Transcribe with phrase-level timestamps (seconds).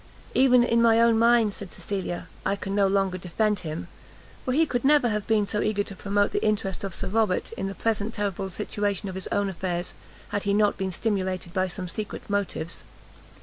[0.33, 3.87] "Even in my own mind," said Cecilia, "I can no longer defend him,
[4.43, 7.51] for he could never have been so eager to promote the interest of Sir Robert,
[7.51, 9.93] in the present terrible situation of his own affairs,
[10.29, 12.83] had he not been stimulated by some secret motives.